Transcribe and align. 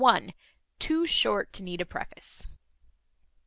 Too 0.79 1.05
short 1.05 1.53
to 1.53 1.63
need 1.63 1.79
a 1.79 1.85
preface. 1.85 2.47